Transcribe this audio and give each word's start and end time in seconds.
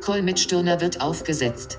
Call 0.00 0.22
mit 0.22 0.40
Stirner 0.40 0.80
wird 0.80 1.00
aufgesetzt. 1.00 1.78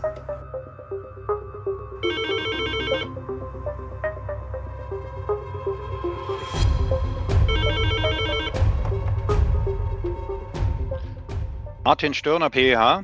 Martin 11.84 12.14
Stirner, 12.14 12.50
PH. 12.50 13.04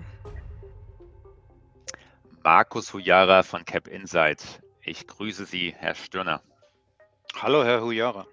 Markus 2.42 2.94
Hujara 2.94 3.44
von 3.44 3.66
Cap 3.66 3.88
Insight. 3.90 4.62
Ich 4.82 5.06
grüße 5.08 5.46
Sie, 5.46 5.76
Herr 5.78 5.94
Stirner. 5.96 6.42
Hallo, 7.40 7.64
Herr 7.64 7.84
Hujara. 7.84 8.26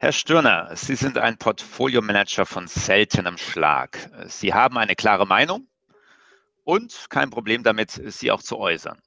Herr 0.00 0.10
Stirner, 0.10 0.74
Sie 0.74 0.96
sind 0.96 1.18
ein 1.18 1.38
Portfolio-Manager 1.38 2.46
von 2.46 2.66
seltenem 2.66 3.38
Schlag. 3.38 4.10
Sie 4.24 4.52
haben 4.52 4.76
eine 4.76 4.96
klare 4.96 5.24
Meinung 5.24 5.68
und 6.64 7.06
kein 7.08 7.30
Problem 7.30 7.62
damit, 7.62 7.92
sie 7.92 8.32
auch 8.32 8.42
zu 8.42 8.58
äußern. 8.58 9.00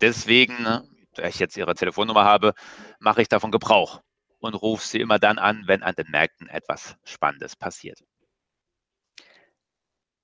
Deswegen, 0.00 0.64
da 1.12 1.26
ich 1.28 1.38
jetzt 1.38 1.58
Ihre 1.58 1.74
Telefonnummer 1.74 2.24
habe, 2.24 2.54
mache 3.00 3.20
ich 3.20 3.28
davon 3.28 3.50
Gebrauch 3.50 4.00
und 4.38 4.54
rufe 4.54 4.86
Sie 4.86 5.00
immer 5.00 5.18
dann 5.18 5.38
an, 5.38 5.64
wenn 5.66 5.82
an 5.82 5.94
den 5.94 6.10
Märkten 6.10 6.48
etwas 6.48 6.96
Spannendes 7.04 7.54
passiert. 7.54 8.02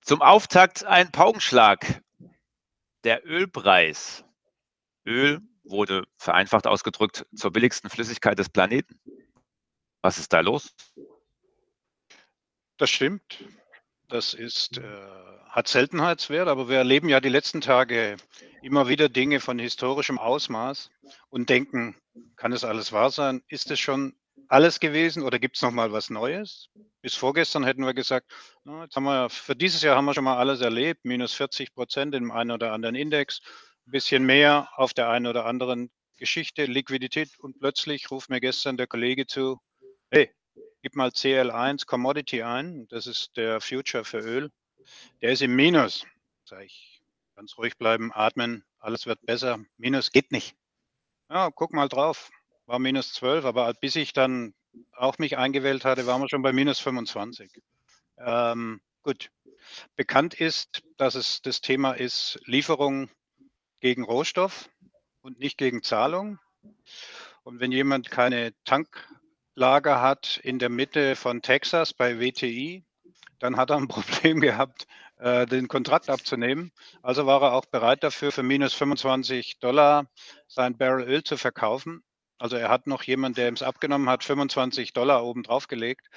Zum 0.00 0.22
Auftakt 0.22 0.84
ein 0.84 1.12
Paukenschlag. 1.12 2.00
Der 3.04 3.26
Ölpreis. 3.26 4.24
Öl 5.04 5.42
wurde 5.64 6.04
vereinfacht 6.16 6.66
ausgedrückt 6.66 7.26
zur 7.34 7.52
billigsten 7.52 7.90
Flüssigkeit 7.90 8.38
des 8.38 8.48
Planeten. 8.48 8.98
Was 10.02 10.18
ist 10.18 10.32
da 10.32 10.40
los? 10.40 10.74
Das 12.76 12.90
stimmt. 12.90 13.44
Das 14.08 14.34
ist, 14.34 14.78
äh, 14.78 14.82
hat 15.48 15.68
Seltenheitswert, 15.68 16.48
aber 16.48 16.68
wir 16.68 16.78
erleben 16.78 17.08
ja 17.08 17.20
die 17.20 17.28
letzten 17.28 17.60
Tage 17.60 18.16
immer 18.62 18.88
wieder 18.88 19.08
Dinge 19.08 19.40
von 19.40 19.58
historischem 19.58 20.18
Ausmaß 20.18 20.90
und 21.28 21.48
denken, 21.48 21.96
kann 22.36 22.52
es 22.52 22.64
alles 22.64 22.92
wahr 22.92 23.10
sein? 23.10 23.42
Ist 23.48 23.70
es 23.70 23.78
schon 23.78 24.14
alles 24.48 24.80
gewesen 24.80 25.22
oder 25.22 25.38
gibt 25.38 25.56
es 25.56 25.62
noch 25.62 25.70
mal 25.70 25.92
was 25.92 26.10
Neues? 26.10 26.70
Bis 27.02 27.14
vorgestern 27.14 27.64
hätten 27.64 27.84
wir 27.84 27.94
gesagt, 27.94 28.32
na, 28.64 28.84
jetzt 28.84 28.96
haben 28.96 29.04
wir 29.04 29.30
für 29.30 29.54
dieses 29.54 29.82
Jahr 29.82 29.96
haben 29.96 30.06
wir 30.06 30.14
schon 30.14 30.24
mal 30.24 30.38
alles 30.38 30.60
erlebt, 30.60 31.04
minus 31.04 31.32
40 31.34 31.72
Prozent 31.72 32.14
im 32.14 32.32
einen 32.32 32.50
oder 32.50 32.72
anderen 32.72 32.96
Index, 32.96 33.40
ein 33.90 33.92
bisschen 33.92 34.24
mehr 34.24 34.68
auf 34.76 34.94
der 34.94 35.08
einen 35.08 35.26
oder 35.26 35.46
anderen 35.46 35.90
Geschichte, 36.16 36.64
Liquidität 36.64 37.36
und 37.40 37.58
plötzlich 37.58 38.08
ruft 38.12 38.30
mir 38.30 38.40
gestern 38.40 38.76
der 38.76 38.86
Kollege 38.86 39.26
zu, 39.26 39.58
hey, 40.12 40.30
gib 40.80 40.94
mal 40.94 41.08
CL1 41.08 41.86
Commodity 41.86 42.44
ein, 42.44 42.86
das 42.88 43.08
ist 43.08 43.36
der 43.36 43.60
Future 43.60 44.04
für 44.04 44.20
Öl, 44.20 44.52
der 45.22 45.32
ist 45.32 45.42
im 45.42 45.56
Minus. 45.56 46.06
Sag 46.44 46.64
ich, 46.64 47.02
ganz 47.34 47.58
ruhig 47.58 47.76
bleiben, 47.78 48.12
atmen, 48.14 48.64
alles 48.78 49.06
wird 49.06 49.26
besser. 49.26 49.58
Minus 49.76 50.12
geht 50.12 50.30
nicht. 50.30 50.54
Ja, 51.28 51.50
guck 51.50 51.72
mal 51.72 51.88
drauf 51.88 52.30
war 52.66 52.78
minus 52.78 53.12
12, 53.14 53.44
aber 53.44 53.74
bis 53.74 53.96
ich 53.96 54.12
dann 54.12 54.54
auch 54.92 55.18
mich 55.18 55.36
eingewählt 55.36 55.84
hatte, 55.84 56.06
waren 56.06 56.20
wir 56.22 56.28
schon 56.28 56.42
bei 56.42 56.52
minus 56.52 56.78
25. 56.78 57.60
Ähm, 58.18 58.80
gut. 59.02 59.32
Bekannt 59.96 60.34
ist, 60.34 60.82
dass 60.96 61.16
es 61.16 61.42
das 61.42 61.60
Thema 61.60 61.92
ist 61.92 62.38
Lieferung 62.44 63.10
gegen 63.80 64.04
Rohstoff 64.04 64.68
und 65.22 65.38
nicht 65.38 65.58
gegen 65.58 65.82
Zahlung. 65.82 66.38
Und 67.42 67.60
wenn 67.60 67.72
jemand 67.72 68.10
keine 68.10 68.52
Tanklager 68.64 70.00
hat 70.00 70.38
in 70.42 70.58
der 70.58 70.68
Mitte 70.68 71.16
von 71.16 71.42
Texas 71.42 71.92
bei 71.92 72.20
WTI, 72.20 72.84
dann 73.38 73.56
hat 73.56 73.70
er 73.70 73.76
ein 73.76 73.88
Problem 73.88 74.40
gehabt, 74.40 74.86
äh, 75.18 75.46
den 75.46 75.68
Kontrakt 75.68 76.08
abzunehmen. 76.08 76.72
Also 77.02 77.26
war 77.26 77.42
er 77.42 77.52
auch 77.54 77.66
bereit 77.66 78.04
dafür, 78.04 78.32
für 78.32 78.42
minus 78.42 78.74
25 78.74 79.58
Dollar 79.58 80.06
sein 80.46 80.76
Barrel 80.76 81.08
Öl 81.08 81.24
zu 81.24 81.36
verkaufen. 81.36 82.02
Also 82.38 82.56
er 82.56 82.70
hat 82.70 82.86
noch 82.86 83.02
jemand, 83.02 83.36
der 83.36 83.48
ihm 83.48 83.54
es 83.54 83.62
abgenommen 83.62 84.08
hat, 84.08 84.24
25 84.24 84.92
Dollar 84.92 85.24
oben 85.24 85.42
drauf 85.42 85.68
gelegt. 85.68 86.08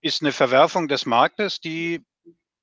Ist 0.00 0.22
eine 0.22 0.32
Verwerfung 0.32 0.86
des 0.86 1.06
Marktes, 1.06 1.60
die 1.60 2.04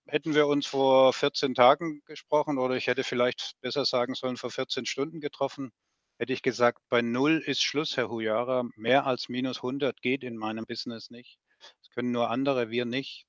hätten 0.08 0.36
wir 0.36 0.48
uns 0.48 0.68
vor 0.68 1.14
14 1.14 1.56
Tagen 1.56 2.02
gesprochen 2.06 2.58
oder 2.58 2.76
ich 2.76 2.88
hätte 2.88 3.04
vielleicht 3.04 3.54
besser 3.62 3.86
sagen 3.86 4.16
sollen, 4.16 4.38
vor 4.38 4.52
14 4.52 4.86
Stunden 4.86 5.20
getroffen, 5.22 5.72
hätte 6.18 6.34
ich 6.34 6.42
gesagt, 6.42 6.80
bei 6.90 7.02
Null 7.02 7.44
ist 7.46 7.64
Schluss, 7.64 7.98
Herr 7.98 8.10
Hujara. 8.10 8.64
Mehr 8.76 9.06
als 9.06 9.30
minus 9.30 9.58
100 9.58 10.02
geht 10.02 10.24
in 10.24 10.38
meinem 10.38 10.66
Business 10.66 11.10
nicht. 11.10 11.38
Das 11.60 11.90
können 11.92 12.12
nur 12.12 12.30
andere, 12.30 12.70
wir 12.70 12.86
nicht. 12.86 13.26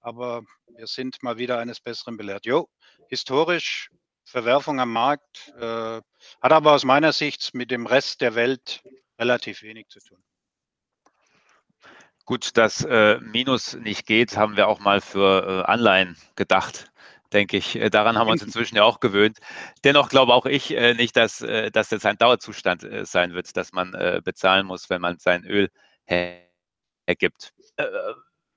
Aber 0.00 0.42
wir 0.68 0.86
sind 0.86 1.22
mal 1.22 1.38
wieder 1.38 1.58
eines 1.58 1.80
Besseren 1.80 2.16
belehrt. 2.16 2.46
Jo, 2.46 2.68
historisch 3.08 3.90
Verwerfung 4.24 4.80
am 4.80 4.92
Markt, 4.92 5.52
äh, 5.56 6.00
hat 6.00 6.52
aber 6.52 6.72
aus 6.72 6.84
meiner 6.84 7.12
Sicht 7.12 7.54
mit 7.54 7.70
dem 7.70 7.86
Rest 7.86 8.20
der 8.20 8.34
Welt 8.34 8.82
relativ 9.18 9.62
wenig 9.62 9.88
zu 9.88 10.00
tun. 10.00 10.22
Gut, 12.26 12.56
dass 12.56 12.84
äh, 12.84 13.18
Minus 13.20 13.74
nicht 13.74 14.06
geht, 14.06 14.36
haben 14.36 14.56
wir 14.56 14.68
auch 14.68 14.80
mal 14.80 15.00
für 15.00 15.64
äh, 15.64 15.70
Anleihen 15.70 16.16
gedacht, 16.34 16.90
denke 17.32 17.56
ich. 17.56 17.76
Äh, 17.76 17.88
daran 17.88 18.18
haben 18.18 18.26
wir 18.26 18.32
uns 18.32 18.42
inzwischen 18.42 18.76
ja 18.76 18.82
auch 18.82 19.00
gewöhnt. 19.00 19.38
Dennoch 19.84 20.08
glaube 20.10 20.34
auch 20.34 20.44
ich 20.44 20.76
äh, 20.76 20.94
nicht, 20.94 21.16
dass 21.16 21.40
äh, 21.40 21.70
das 21.70 21.90
jetzt 21.90 22.04
ein 22.04 22.18
Dauerzustand 22.18 22.84
äh, 22.84 23.06
sein 23.06 23.32
wird, 23.32 23.56
dass 23.56 23.72
man 23.72 23.92
bezahlen 24.24 24.66
muss, 24.66 24.90
wenn 24.90 25.00
man 25.00 25.18
sein 25.18 25.44
Öl 25.44 25.70
hergibt 26.06 27.54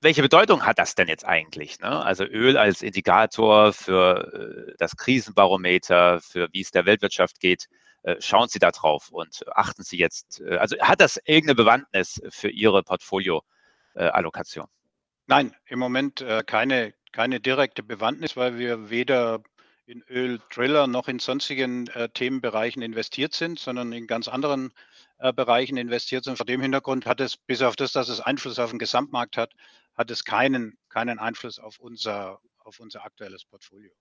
welche 0.01 0.21
Bedeutung 0.21 0.65
hat 0.65 0.79
das 0.79 0.95
denn 0.95 1.07
jetzt 1.07 1.25
eigentlich? 1.25 1.79
Ne? 1.79 2.03
Also 2.03 2.23
Öl 2.23 2.57
als 2.57 2.81
Indikator 2.81 3.73
für 3.73 4.69
äh, 4.69 4.73
das 4.77 4.95
Krisenbarometer, 4.95 6.21
für 6.21 6.47
wie 6.53 6.61
es 6.61 6.71
der 6.71 6.85
Weltwirtschaft 6.85 7.39
geht. 7.39 7.67
Äh, 8.03 8.15
schauen 8.19 8.47
Sie 8.47 8.59
da 8.59 8.71
drauf 8.71 9.09
und 9.11 9.43
achten 9.53 9.83
Sie 9.83 9.97
jetzt, 9.97 10.39
äh, 10.41 10.57
also 10.57 10.77
hat 10.79 11.01
das 11.01 11.17
irgendeine 11.25 11.55
Bewandtnis 11.55 12.21
für 12.29 12.49
Ihre 12.49 12.83
Portfolio-Allokation? 13.99 14.67
Nein, 15.27 15.55
im 15.67 15.79
Moment 15.79 16.25
keine, 16.47 16.93
keine 17.11 17.39
direkte 17.39 17.83
Bewandtnis, 17.83 18.35
weil 18.35 18.57
wir 18.57 18.89
weder 18.89 19.43
in 19.85 20.03
Öl-Driller 20.09 20.87
noch 20.87 21.07
in 21.07 21.19
sonstigen 21.19 21.89
Themenbereichen 22.13 22.81
investiert 22.81 23.33
sind, 23.33 23.59
sondern 23.59 23.91
in 23.91 24.07
ganz 24.07 24.27
anderen 24.27 24.71
Bereichen 25.17 25.77
investiert 25.77 26.23
sind. 26.23 26.37
Vor 26.37 26.45
dem 26.45 26.61
Hintergrund 26.61 27.05
hat 27.05 27.19
es, 27.21 27.37
bis 27.37 27.61
auf 27.61 27.75
das, 27.75 27.91
dass 27.91 28.09
es 28.09 28.19
Einfluss 28.21 28.59
auf 28.59 28.69
den 28.69 28.79
Gesamtmarkt 28.79 29.37
hat, 29.37 29.53
hat 29.95 30.09
es 30.11 30.23
keinen, 30.23 30.77
keinen 30.89 31.19
Einfluss 31.19 31.59
auf 31.59 31.79
unser, 31.79 32.39
auf 32.59 32.79
unser 32.79 33.03
aktuelles 33.03 33.45
Portfolio. 33.45 33.91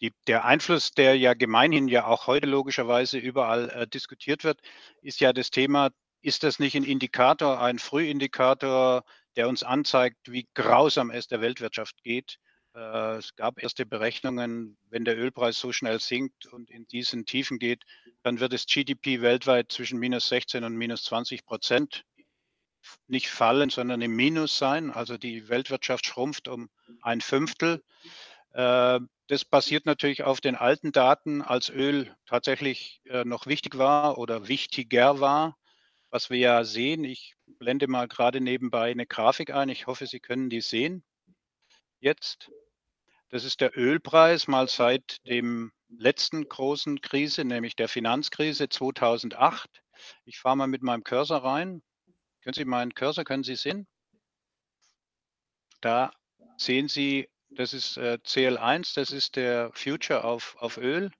Die, 0.00 0.12
der 0.26 0.44
Einfluss, 0.44 0.92
der 0.92 1.16
ja 1.16 1.34
gemeinhin 1.34 1.88
ja 1.88 2.06
auch 2.06 2.26
heute 2.26 2.46
logischerweise 2.46 3.18
überall 3.18 3.68
äh, 3.70 3.86
diskutiert 3.86 4.44
wird, 4.44 4.60
ist 5.02 5.20
ja 5.20 5.32
das 5.32 5.50
Thema, 5.50 5.90
ist 6.22 6.42
das 6.44 6.58
nicht 6.58 6.76
ein 6.76 6.84
Indikator, 6.84 7.60
ein 7.60 7.78
Frühindikator, 7.78 9.04
der 9.36 9.48
uns 9.48 9.62
anzeigt, 9.62 10.18
wie 10.30 10.48
grausam 10.54 11.10
es 11.10 11.28
der 11.28 11.40
Weltwirtschaft 11.40 12.02
geht? 12.02 12.38
Äh, 12.74 13.16
es 13.16 13.34
gab 13.36 13.62
erste 13.62 13.86
Berechnungen, 13.86 14.76
wenn 14.90 15.04
der 15.04 15.18
Ölpreis 15.18 15.58
so 15.58 15.72
schnell 15.72 16.00
sinkt 16.00 16.46
und 16.46 16.70
in 16.70 16.86
diesen 16.86 17.24
Tiefen 17.24 17.58
geht, 17.58 17.84
dann 18.22 18.40
wird 18.40 18.52
das 18.52 18.66
GDP 18.66 19.22
weltweit 19.22 19.72
zwischen 19.72 19.98
minus 19.98 20.28
16 20.28 20.64
und 20.64 20.76
minus 20.76 21.04
20 21.04 21.46
Prozent 21.46 22.04
nicht 23.08 23.28
fallen, 23.28 23.70
sondern 23.70 24.00
im 24.00 24.14
Minus 24.14 24.58
sein. 24.58 24.90
Also 24.90 25.18
die 25.18 25.48
Weltwirtschaft 25.48 26.06
schrumpft 26.06 26.48
um 26.48 26.68
ein 27.02 27.20
Fünftel. 27.20 27.82
Äh, 28.52 29.00
das 29.28 29.44
basiert 29.44 29.86
natürlich 29.86 30.22
auf 30.22 30.40
den 30.40 30.54
alten 30.54 30.92
Daten, 30.92 31.42
als 31.42 31.68
Öl 31.68 32.14
tatsächlich 32.26 33.00
äh, 33.06 33.24
noch 33.24 33.46
wichtig 33.46 33.76
war 33.76 34.18
oder 34.18 34.48
wichtiger 34.48 35.20
war. 35.20 35.56
Was 36.16 36.30
wir 36.30 36.38
ja 36.38 36.64
sehen, 36.64 37.04
ich 37.04 37.34
blende 37.58 37.88
mal 37.88 38.08
gerade 38.08 38.40
nebenbei 38.40 38.90
eine 38.90 39.04
Grafik 39.04 39.52
ein. 39.52 39.68
Ich 39.68 39.86
hoffe, 39.86 40.06
Sie 40.06 40.18
können 40.18 40.48
die 40.48 40.62
sehen. 40.62 41.04
Jetzt. 42.00 42.50
Das 43.28 43.44
ist 43.44 43.60
der 43.60 43.76
Ölpreis 43.76 44.48
mal 44.48 44.66
seit 44.66 45.18
dem 45.26 45.72
letzten 45.90 46.48
großen 46.48 47.02
Krise, 47.02 47.44
nämlich 47.44 47.76
der 47.76 47.90
Finanzkrise 47.90 48.70
2008. 48.70 49.68
Ich 50.24 50.38
fahre 50.38 50.56
mal 50.56 50.68
mit 50.68 50.80
meinem 50.80 51.04
Cursor 51.04 51.44
rein. 51.44 51.82
Können 52.40 52.54
Sie 52.54 52.64
meinen 52.64 52.94
Cursor, 52.94 53.24
können 53.24 53.44
Sie 53.44 53.56
sehen? 53.56 53.86
Da 55.82 56.12
sehen 56.56 56.88
Sie, 56.88 57.28
das 57.50 57.74
ist 57.74 57.98
äh, 57.98 58.16
CL1, 58.24 58.94
das 58.94 59.10
ist 59.10 59.36
der 59.36 59.70
Future 59.74 60.24
auf, 60.24 60.56
auf 60.60 60.78
Öl. 60.78 61.10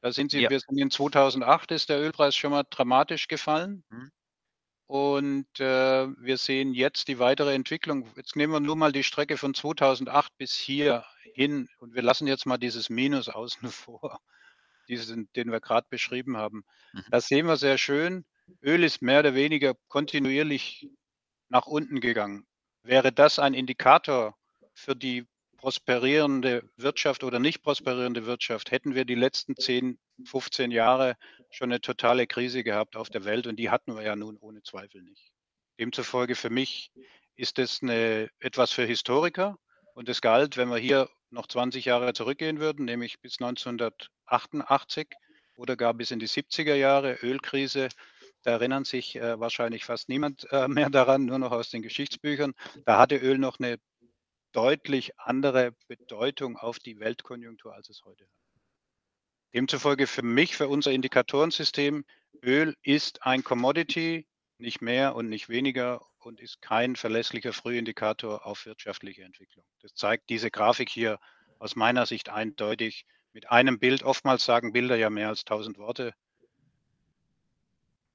Da 0.00 0.12
sind 0.12 0.30
Sie, 0.30 0.42
ja. 0.42 0.50
wir 0.50 0.60
sind 0.60 0.78
in 0.78 0.92
2008 0.92 1.72
ist 1.72 1.88
der 1.88 1.98
Ölpreis 1.98 2.36
schon 2.36 2.52
mal 2.52 2.62
dramatisch 2.70 3.26
gefallen. 3.26 3.82
Mhm. 3.88 4.12
Und 4.86 5.60
äh, 5.60 6.06
wir 6.18 6.36
sehen 6.36 6.74
jetzt 6.74 7.08
die 7.08 7.18
weitere 7.18 7.54
Entwicklung. 7.54 8.08
Jetzt 8.16 8.36
nehmen 8.36 8.52
wir 8.52 8.60
nur 8.60 8.76
mal 8.76 8.92
die 8.92 9.04
Strecke 9.04 9.36
von 9.36 9.54
2008 9.54 10.36
bis 10.36 10.54
hier 10.54 11.04
hin 11.34 11.68
und 11.78 11.94
wir 11.94 12.02
lassen 12.02 12.26
jetzt 12.26 12.46
mal 12.46 12.58
dieses 12.58 12.90
Minus 12.90 13.28
außen 13.28 13.68
vor, 13.70 14.20
diesen, 14.88 15.32
den 15.34 15.50
wir 15.50 15.60
gerade 15.60 15.86
beschrieben 15.88 16.36
haben. 16.36 16.64
Mhm. 16.92 17.04
Das 17.10 17.28
sehen 17.28 17.46
wir 17.46 17.56
sehr 17.56 17.78
schön 17.78 18.24
Öl 18.62 18.84
ist 18.84 19.02
mehr 19.02 19.20
oder 19.20 19.34
weniger 19.34 19.74
kontinuierlich 19.88 20.88
nach 21.48 21.66
unten 21.66 22.00
gegangen. 22.00 22.46
Wäre 22.82 23.12
das 23.12 23.38
ein 23.38 23.54
Indikator 23.54 24.36
für 24.74 24.94
die 24.94 25.26
prosperierende 25.56 26.68
Wirtschaft 26.76 27.24
oder 27.24 27.38
nicht 27.38 27.62
prosperierende 27.62 28.26
Wirtschaft, 28.26 28.70
hätten 28.70 28.94
wir 28.94 29.06
die 29.06 29.14
letzten 29.14 29.56
10, 29.56 29.98
15 30.24 30.70
Jahre 30.70 31.16
schon 31.54 31.70
eine 31.70 31.80
totale 31.80 32.26
Krise 32.26 32.64
gehabt 32.64 32.96
auf 32.96 33.10
der 33.10 33.24
Welt 33.24 33.46
und 33.46 33.56
die 33.56 33.70
hatten 33.70 33.94
wir 33.94 34.02
ja 34.02 34.16
nun 34.16 34.36
ohne 34.38 34.62
Zweifel 34.62 35.02
nicht. 35.02 35.32
Demzufolge 35.78 36.34
für 36.34 36.50
mich 36.50 36.90
ist 37.36 37.58
es 37.58 37.82
eine, 37.82 38.30
etwas 38.40 38.72
für 38.72 38.84
Historiker 38.84 39.58
und 39.94 40.08
es 40.08 40.20
galt, 40.20 40.56
wenn 40.56 40.68
wir 40.68 40.78
hier 40.78 41.08
noch 41.30 41.46
20 41.46 41.84
Jahre 41.84 42.12
zurückgehen 42.12 42.60
würden, 42.60 42.84
nämlich 42.84 43.20
bis 43.20 43.40
1988 43.40 45.08
oder 45.56 45.76
gar 45.76 45.94
bis 45.94 46.10
in 46.10 46.18
die 46.18 46.28
70er 46.28 46.74
Jahre, 46.74 47.14
Ölkrise, 47.22 47.88
da 48.42 48.52
erinnern 48.52 48.84
sich 48.84 49.16
äh, 49.16 49.40
wahrscheinlich 49.40 49.84
fast 49.84 50.08
niemand 50.08 50.46
äh, 50.50 50.68
mehr 50.68 50.90
daran, 50.90 51.24
nur 51.24 51.38
noch 51.38 51.52
aus 51.52 51.70
den 51.70 51.82
Geschichtsbüchern. 51.82 52.52
Da 52.84 52.98
hatte 52.98 53.16
Öl 53.16 53.38
noch 53.38 53.58
eine 53.58 53.78
deutlich 54.52 55.18
andere 55.18 55.72
Bedeutung 55.88 56.56
auf 56.56 56.78
die 56.78 57.00
Weltkonjunktur, 57.00 57.74
als 57.74 57.88
es 57.88 58.04
heute 58.04 58.24
hat. 58.24 58.43
Demzufolge 59.54 60.06
für 60.06 60.22
mich, 60.22 60.56
für 60.56 60.68
unser 60.68 60.90
Indikatorensystem, 60.90 62.04
Öl 62.42 62.76
ist 62.82 63.22
ein 63.22 63.44
Commodity, 63.44 64.26
nicht 64.58 64.82
mehr 64.82 65.14
und 65.14 65.28
nicht 65.28 65.48
weniger 65.48 66.02
und 66.18 66.40
ist 66.40 66.60
kein 66.60 66.96
verlässlicher 66.96 67.52
Frühindikator 67.52 68.46
auf 68.46 68.66
wirtschaftliche 68.66 69.22
Entwicklung. 69.22 69.64
Das 69.80 69.94
zeigt 69.94 70.28
diese 70.30 70.50
Grafik 70.50 70.88
hier 70.88 71.18
aus 71.58 71.76
meiner 71.76 72.06
Sicht 72.06 72.28
eindeutig 72.28 73.06
mit 73.32 73.50
einem 73.50 73.78
Bild. 73.78 74.02
Oftmals 74.02 74.44
sagen 74.44 74.72
Bilder 74.72 74.96
ja 74.96 75.10
mehr 75.10 75.28
als 75.28 75.44
tausend 75.44 75.78
Worte. 75.78 76.14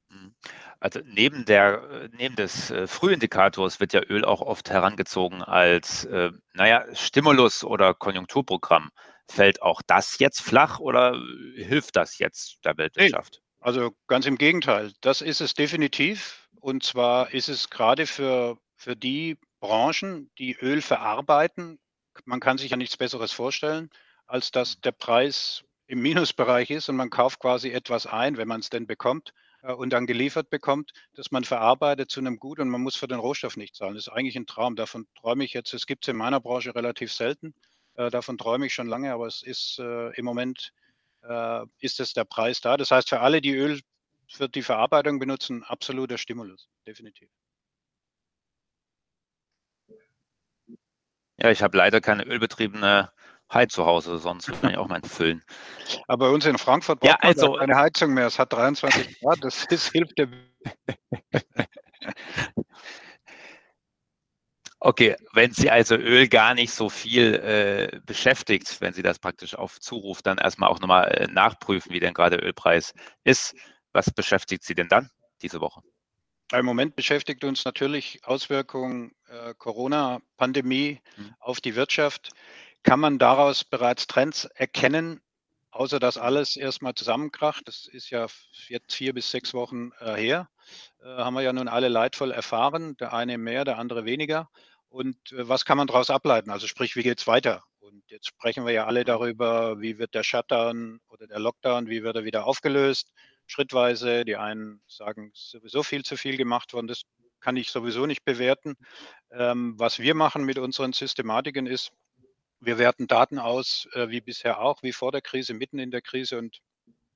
Mhm. 0.10 0.34
Also 0.80 1.02
neben, 1.06 1.46
der, 1.46 2.10
neben 2.14 2.36
des 2.36 2.72
äh, 2.72 2.88
Frühindikators 2.88 3.80
wird 3.80 3.94
ja 3.94 4.02
Öl 4.02 4.26
auch 4.26 4.42
oft 4.42 4.70
herangezogen 4.70 5.44
als, 5.44 6.06
äh, 6.06 6.32
naja, 6.54 6.86
Stimulus 6.96 7.64
oder 7.64 7.94
Konjunkturprogramm. 7.94 8.92
Fällt 9.30 9.62
auch 9.62 9.82
das 9.86 10.20
jetzt 10.20 10.42
flach 10.42 10.80
oder 10.80 11.20
hilft 11.56 11.96
das 11.96 12.18
jetzt 12.18 12.60
der 12.66 12.78
Weltwirtschaft? 12.78 13.42
Nee, 13.42 13.58
also 13.60 13.92
ganz 14.08 14.26
im 14.26 14.38
Gegenteil. 14.38 14.92
Das 15.02 15.22
ist 15.22 15.42
es 15.42 15.54
definitiv. 15.54 16.50
Und 16.60 16.84
zwar 16.84 17.34
ist 17.34 17.48
es 17.48 17.70
gerade 17.70 18.06
für, 18.06 18.58
für 18.76 18.96
die 18.96 19.38
Branchen, 19.60 20.30
die 20.38 20.56
Öl 20.56 20.82
verarbeiten, 20.82 21.80
man 22.26 22.40
kann 22.40 22.58
sich 22.58 22.72
ja 22.72 22.78
nichts 22.78 22.98
Besseres 22.98 23.32
vorstellen, 23.32 23.90
als 24.26 24.52
dass 24.52 24.82
der 24.82 24.92
Preis 24.92 25.64
im 25.88 26.02
Minusbereich 26.02 26.70
ist 26.70 26.90
und 26.90 26.96
man 26.96 27.10
kauft 27.10 27.40
quasi 27.40 27.72
etwas 27.72 28.06
ein, 28.06 28.38
wenn 28.38 28.48
man 28.48 28.60
es 28.60 28.70
denn 28.70 28.86
bekommt 28.86 29.34
äh, 29.64 29.74
und 29.74 29.92
dann 29.92 30.06
geliefert 30.06 30.50
bekommt, 30.50 30.92
dass 31.14 31.32
man 31.32 31.44
verarbeitet 31.44 32.12
zu 32.12 32.20
einem 32.20 32.38
Gut 32.38 32.60
und 32.60 32.70
man 32.70 32.82
muss 32.82 32.96
für 32.96 33.08
den 33.08 33.20
Rohstoff 33.20 33.58
nicht 33.58 33.76
zahlen. 33.76 33.96
Das 33.96 34.08
ist 34.08 34.14
eigentlich 34.14 34.36
ein 34.36 34.46
Traum. 34.46 34.76
Davon 34.76 35.08
träume 35.16 35.44
ich 35.44 35.54
jetzt. 35.54 35.74
Es 35.74 35.88
gibt 35.88 36.06
es 36.06 36.10
in 36.10 36.18
meiner 36.18 36.40
Branche 36.40 36.76
relativ 36.76 37.12
selten. 37.12 37.54
Äh, 38.00 38.10
davon 38.10 38.38
träume 38.38 38.66
ich 38.66 38.74
schon 38.74 38.88
lange, 38.88 39.12
aber 39.12 39.28
es 39.28 39.44
ist 39.44 39.78
äh, 39.80 40.10
im 40.14 40.26
Moment 40.26 40.74
ist 41.80 42.00
es 42.00 42.14
der 42.14 42.24
Preis 42.24 42.62
da. 42.62 42.78
Das 42.78 42.92
heißt, 42.92 43.10
für 43.10 43.20
alle, 43.20 43.42
die 43.42 43.54
Öl 43.54 43.82
für 44.30 44.48
die 44.48 44.62
Verarbeitung 44.62 45.20
benutzen, 45.20 45.66
absoluter 45.66 46.18
Stimulus, 46.18 46.70
definitiv. 46.88 47.28
Ja, 51.36 51.52
ich 51.52 51.62
habe 51.62 51.78
leider 51.78 52.00
keine 52.00 52.24
ölbetriebene 52.24 53.12
Hai 53.52 53.66
zu 53.66 53.86
Hause, 53.86 54.18
sonst 54.18 54.50
kann 54.62 54.72
ich 54.72 54.78
auch 54.78 54.88
meinen 54.88 55.04
füllen. 55.04 55.44
Aber 56.08 56.28
bei 56.28 56.34
uns 56.34 56.46
in 56.46 56.58
Frankfurt 56.58 57.02
braucht 57.02 57.10
ja, 57.10 57.20
also, 57.20 57.50
man 57.50 57.60
keine 57.60 57.76
Heizung 57.76 58.14
mehr. 58.14 58.28
Es 58.28 58.40
hat 58.40 58.54
23 58.54 59.20
Grad, 59.20 59.44
das 59.44 59.66
ist, 59.66 59.92
hilft 59.92 60.18
der. 60.18 60.30
Okay, 64.82 65.16
wenn 65.34 65.52
Sie 65.52 65.70
also 65.70 65.96
Öl 65.96 66.30
gar 66.30 66.54
nicht 66.54 66.72
so 66.72 66.90
viel 66.90 67.36
äh, 67.36 68.00
beschäftigt, 68.06 68.80
wenn 68.80 68.94
Sie 68.94 69.02
das 69.02 69.20
praktisch 69.20 69.56
auf 69.56 69.80
Zuruf 69.80 70.22
dann 70.22 70.38
erstmal 70.38 70.70
auch 70.70 70.80
nochmal 70.80 71.10
äh, 71.10 71.28
nachprüfen, 71.28 71.92
wie 71.92 72.00
denn 72.00 72.14
gerade 72.14 72.38
der 72.38 72.46
Ölpreis 72.46 72.94
ist, 73.26 73.56
was 73.92 74.10
beschäftigt 74.10 74.64
Sie 74.64 74.76
denn 74.76 74.88
dann 74.88 75.10
diese 75.42 75.60
Woche? 75.60 75.82
Im 76.54 76.66
Moment 76.66 76.96
beschäftigt 76.96 77.44
uns 77.44 77.66
natürlich 77.66 78.22
Auswirkungen 78.24 79.12
äh, 79.28 79.54
Corona-Pandemie 79.58 81.02
mhm. 81.18 81.36
auf 81.40 81.60
die 81.60 81.76
Wirtschaft. 81.76 82.32
Kann 82.82 83.02
man 83.02 83.20
daraus 83.20 83.66
bereits 83.66 84.08
Trends 84.08 84.46
erkennen, 84.46 85.22
außer 85.72 86.00
dass 86.00 86.18
alles 86.18 86.56
erstmal 86.56 86.94
zusammenkracht? 86.96 87.68
Das 87.68 87.88
ist 87.88 88.10
ja 88.10 88.28
jetzt 88.68 88.94
vier 88.94 89.14
bis 89.14 89.32
sechs 89.32 89.54
Wochen 89.54 89.92
äh, 90.00 90.16
her. 90.16 90.50
Äh, 91.02 91.08
haben 91.08 91.34
wir 91.34 91.42
ja 91.42 91.54
nun 91.54 91.68
alle 91.68 91.88
leidvoll 91.88 92.32
erfahren, 92.32 92.98
der 92.98 93.14
eine 93.14 93.38
mehr, 93.38 93.66
der 93.66 93.78
andere 93.78 94.06
weniger. 94.06 94.50
Und 94.90 95.32
äh, 95.32 95.48
was 95.48 95.66
kann 95.66 95.78
man 95.78 95.88
daraus 95.88 96.10
ableiten? 96.10 96.50
Also 96.50 96.68
sprich, 96.68 96.96
wie 96.96 97.04
geht 97.04 97.20
es 97.20 97.28
weiter? 97.28 97.64
Und 97.80 98.04
jetzt 98.12 98.28
sprechen 98.28 98.66
wir 98.66 98.74
ja 98.74 98.86
alle 98.86 99.04
darüber, 99.04 99.82
wie 99.82 99.98
wird 99.98 100.14
der 100.14 100.24
Shutdown 100.24 101.00
oder 101.08 101.28
der 101.28 101.40
Lockdown, 101.40 101.88
wie 101.88 102.04
wird 102.04 102.16
er 102.16 102.24
wieder 102.24 102.46
aufgelöst? 102.46 103.12
Schrittweise. 103.48 104.26
Die 104.26 104.36
einen 104.36 104.82
sagen, 104.88 105.32
es 105.34 105.42
ist 105.42 105.52
sowieso 105.52 105.84
viel 105.84 106.04
zu 106.04 106.18
viel 106.18 106.38
gemacht 106.38 106.74
worden. 106.74 106.88
Das 106.88 107.04
kann 107.40 107.58
ich 107.58 107.72
sowieso 107.72 108.06
nicht 108.06 108.26
bewerten. 108.26 108.76
Ähm, 109.32 109.76
was 109.78 110.00
wir 110.00 110.16
machen 110.16 110.44
mit 110.44 110.58
unseren 110.58 110.94
Systematiken 110.94 111.66
ist, 111.68 111.92
wir 112.60 112.78
werten 112.78 113.08
Daten 113.08 113.40
aus, 113.40 113.88
äh, 113.94 114.10
wie 114.10 114.22
bisher 114.22 114.60
auch, 114.60 114.84
wie 114.84 114.94
vor 114.94 115.12
der 115.12 115.22
Krise, 115.22 115.54
mitten 115.54 115.80
in 115.80 115.92
der 115.92 116.02
Krise 116.02 116.38
und, 116.38 116.60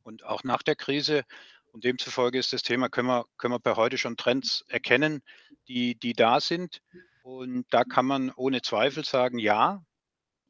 und 0.04 0.24
auch 0.24 0.44
nach 0.44 0.64
der 0.64 0.76
Krise. 0.76 1.24
Und 1.72 1.84
demzufolge 1.84 2.38
ist 2.38 2.54
das 2.54 2.62
Thema, 2.62 2.90
können 2.90 3.08
wir, 3.08 3.26
können 3.38 3.54
wir 3.54 3.60
per 3.60 3.76
heute 3.76 3.98
schon 3.98 4.16
Trends 4.16 4.64
erkennen, 4.68 5.22
die, 5.68 5.96
die 5.96 6.14
da 6.14 6.40
sind. 6.40 6.82
Und 7.24 7.66
da 7.72 7.84
kann 7.84 8.06
man 8.06 8.32
ohne 8.32 8.62
Zweifel 8.62 9.04
sagen, 9.04 9.40
ja, 9.40 9.84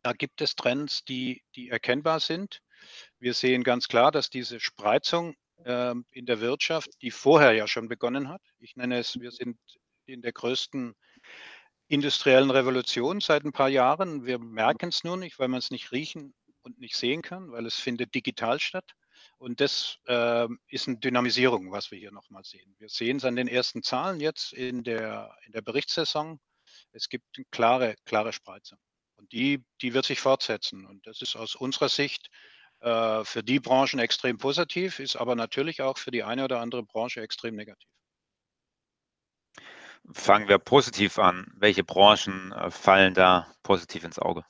da 0.01 0.11
gibt 0.11 0.41
es 0.41 0.55
Trends, 0.55 1.05
die, 1.05 1.41
die 1.55 1.69
erkennbar 1.69 2.19
sind. 2.19 2.59
Wir 3.19 3.33
sehen 3.33 3.63
ganz 3.63 3.87
klar, 3.87 4.11
dass 4.11 4.29
diese 4.29 4.59
Spreizung 4.59 5.35
äh, 5.63 5.95
in 6.11 6.25
der 6.25 6.41
Wirtschaft, 6.41 6.89
die 7.01 7.11
vorher 7.11 7.53
ja 7.53 7.67
schon 7.67 7.87
begonnen 7.87 8.27
hat, 8.27 8.41
ich 8.59 8.75
nenne 8.75 8.99
es, 8.99 9.19
wir 9.19 9.31
sind 9.31 9.57
in 10.05 10.21
der 10.21 10.33
größten 10.33 10.93
industriellen 11.93 12.49
Revolution 12.49 13.21
seit 13.21 13.43
ein 13.45 13.51
paar 13.51 13.69
Jahren. 13.69 14.25
Wir 14.25 14.39
merken 14.39 14.89
es 14.89 15.03
nur 15.03 15.15
nicht, 15.15 15.37
weil 15.37 15.47
man 15.47 15.59
es 15.59 15.69
nicht 15.69 15.91
riechen 15.91 16.33
und 16.63 16.79
nicht 16.79 16.95
sehen 16.95 17.21
kann, 17.21 17.51
weil 17.51 17.65
es 17.65 17.75
findet 17.75 18.15
digital 18.15 18.59
statt. 18.59 18.93
Und 19.37 19.61
das 19.61 19.99
äh, 20.07 20.47
ist 20.67 20.87
eine 20.87 20.97
Dynamisierung, 20.97 21.71
was 21.71 21.91
wir 21.91 21.99
hier 21.99 22.11
nochmal 22.11 22.43
sehen. 22.43 22.75
Wir 22.79 22.89
sehen 22.89 23.17
es 23.17 23.25
an 23.25 23.35
den 23.35 23.47
ersten 23.47 23.83
Zahlen 23.83 24.19
jetzt 24.19 24.53
in 24.53 24.83
der, 24.83 25.37
in 25.45 25.51
der 25.51 25.61
Berichtssaison. 25.61 26.39
Es 26.93 27.09
gibt 27.09 27.25
eine 27.37 27.45
klare, 27.51 27.95
klare 28.05 28.33
Spreizung. 28.33 28.79
Und 29.17 29.31
die, 29.31 29.63
die 29.81 29.93
wird 29.93 30.05
sich 30.05 30.19
fortsetzen. 30.19 30.85
Und 30.85 31.05
das 31.05 31.21
ist 31.21 31.35
aus 31.35 31.55
unserer 31.55 31.89
Sicht 31.89 32.29
äh, 32.79 33.23
für 33.23 33.43
die 33.43 33.59
Branchen 33.59 33.99
extrem 33.99 34.37
positiv, 34.37 34.99
ist 34.99 35.15
aber 35.15 35.35
natürlich 35.35 35.81
auch 35.81 35.97
für 35.97 36.11
die 36.11 36.23
eine 36.23 36.45
oder 36.45 36.59
andere 36.59 36.83
Branche 36.83 37.21
extrem 37.21 37.55
negativ. 37.55 37.89
Fangen 40.11 40.49
wir 40.49 40.57
positiv 40.57 41.17
an. 41.17 41.47
Welche 41.55 41.83
Branchen 41.83 42.51
äh, 42.51 42.69
fallen 42.69 43.13
da 43.13 43.47
positiv 43.63 44.03
ins 44.03 44.19
Auge? 44.19 44.43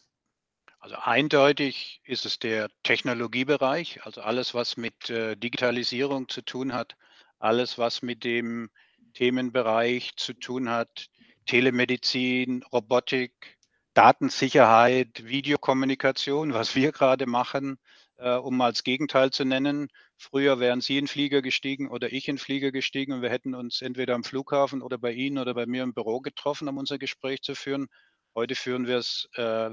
Also 0.79 0.95
eindeutig 0.95 2.01
ist 2.03 2.25
es 2.25 2.39
der 2.39 2.69
Technologiebereich, 2.83 4.03
also 4.05 4.21
alles, 4.21 4.53
was 4.53 4.75
mit 4.75 5.09
äh, 5.09 5.37
Digitalisierung 5.37 6.27
zu 6.27 6.41
tun 6.41 6.73
hat, 6.73 6.97
alles, 7.39 7.77
was 7.77 8.01
mit 8.01 8.25
dem 8.25 8.69
Themenbereich 9.13 10.15
zu 10.17 10.33
tun 10.33 10.69
hat, 10.69 11.07
Telemedizin, 11.45 12.63
Robotik, 12.63 13.57
Datensicherheit, 13.93 15.23
Videokommunikation, 15.23 16.53
was 16.53 16.75
wir 16.75 16.91
gerade 16.91 17.27
machen, 17.27 17.77
äh, 18.17 18.33
um 18.33 18.59
als 18.59 18.83
Gegenteil 18.83 19.31
zu 19.31 19.45
nennen. 19.45 19.89
Früher 20.23 20.61
wären 20.61 20.79
Sie 20.79 20.97
in 20.97 21.07
Flieger 21.09 21.41
gestiegen 21.41 21.89
oder 21.89 22.13
ich 22.13 22.29
in 22.29 22.37
Flieger 22.37 22.71
gestiegen 22.71 23.11
und 23.11 23.21
wir 23.21 23.29
hätten 23.29 23.53
uns 23.53 23.81
entweder 23.81 24.15
am 24.15 24.23
Flughafen 24.23 24.81
oder 24.81 24.97
bei 24.97 25.11
Ihnen 25.11 25.37
oder 25.37 25.53
bei 25.53 25.65
mir 25.65 25.83
im 25.83 25.93
Büro 25.93 26.21
getroffen, 26.21 26.69
um 26.69 26.77
unser 26.77 26.97
Gespräch 26.97 27.41
zu 27.41 27.55
führen. 27.55 27.87
Heute 28.33 28.55
führen 28.55 28.87
wir 28.87 28.99
es 28.99 29.27
äh, 29.33 29.69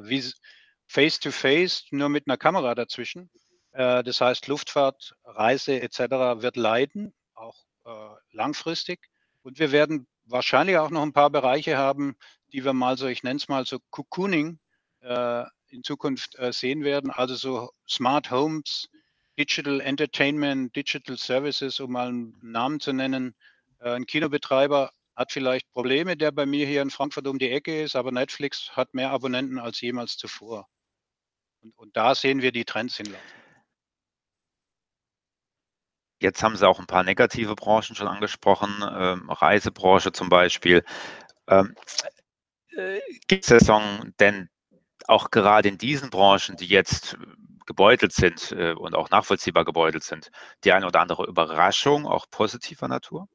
face-to-face, 0.88 1.84
nur 1.92 2.08
mit 2.08 2.26
einer 2.26 2.36
Kamera 2.36 2.74
dazwischen. 2.74 3.30
Äh, 3.70 4.02
das 4.02 4.20
heißt, 4.20 4.48
Luftfahrt, 4.48 5.14
Reise 5.22 5.80
etc. 5.80 6.42
wird 6.42 6.56
leiden, 6.56 7.14
auch 7.34 7.64
äh, 7.84 7.90
langfristig. 8.32 8.98
Und 9.42 9.60
wir 9.60 9.70
werden 9.70 10.08
wahrscheinlich 10.24 10.78
auch 10.78 10.90
noch 10.90 11.02
ein 11.02 11.12
paar 11.12 11.30
Bereiche 11.30 11.78
haben, 11.78 12.16
die 12.52 12.64
wir 12.64 12.72
mal 12.72 12.98
so, 12.98 13.06
ich 13.06 13.22
nenne 13.22 13.36
es 13.36 13.46
mal 13.46 13.64
so 13.66 13.78
Cocooning, 13.90 14.58
äh, 15.02 15.44
in 15.68 15.84
Zukunft 15.84 16.36
äh, 16.40 16.52
sehen 16.52 16.82
werden. 16.82 17.12
Also 17.12 17.36
so 17.36 17.70
Smart 17.88 18.32
Homes, 18.32 18.88
Digital 19.40 19.80
Entertainment, 19.80 20.76
Digital 20.76 21.16
Services, 21.16 21.80
um 21.80 21.92
mal 21.92 22.08
einen 22.08 22.38
Namen 22.42 22.78
zu 22.78 22.92
nennen. 22.92 23.34
Äh, 23.78 23.92
ein 23.92 24.04
Kinobetreiber 24.04 24.92
hat 25.16 25.32
vielleicht 25.32 25.70
Probleme, 25.72 26.14
der 26.14 26.30
bei 26.30 26.44
mir 26.44 26.66
hier 26.66 26.82
in 26.82 26.90
Frankfurt 26.90 27.26
um 27.26 27.38
die 27.38 27.50
Ecke 27.50 27.82
ist, 27.82 27.96
aber 27.96 28.12
Netflix 28.12 28.76
hat 28.76 28.92
mehr 28.92 29.10
Abonnenten 29.10 29.58
als 29.58 29.80
jemals 29.80 30.18
zuvor. 30.18 30.68
Und, 31.62 31.72
und 31.78 31.96
da 31.96 32.14
sehen 32.14 32.42
wir 32.42 32.52
die 32.52 32.66
Trends 32.66 32.98
hinlaufen. 32.98 33.40
Jetzt 36.20 36.42
haben 36.42 36.56
Sie 36.56 36.68
auch 36.68 36.78
ein 36.78 36.86
paar 36.86 37.02
negative 37.02 37.54
Branchen 37.54 37.96
schon 37.96 38.08
angesprochen, 38.08 38.68
ähm, 38.92 39.30
Reisebranche 39.30 40.12
zum 40.12 40.28
Beispiel. 40.28 40.84
Ähm, 41.48 41.74
äh, 42.76 43.00
Gibt 43.26 43.44
es 43.44 43.48
Saison 43.48 44.12
denn 44.20 44.50
auch 45.08 45.30
gerade 45.30 45.70
in 45.70 45.78
diesen 45.78 46.10
Branchen, 46.10 46.56
die 46.56 46.66
jetzt 46.66 47.16
gebeutelt 47.70 48.12
sind 48.12 48.50
äh, 48.50 48.72
und 48.72 48.96
auch 48.96 49.10
nachvollziehbar 49.10 49.64
gebeutelt 49.64 50.02
sind, 50.02 50.32
die 50.64 50.72
eine 50.72 50.86
oder 50.86 50.98
andere 50.98 51.24
Überraschung, 51.24 52.04
auch 52.04 52.26
positiver 52.28 52.88
Natur? 52.88 53.28